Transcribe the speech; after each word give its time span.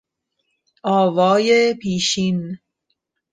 آوای 0.83 1.73
پیشین 1.73 2.59